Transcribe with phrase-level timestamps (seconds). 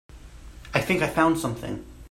[0.73, 1.85] I think I found something.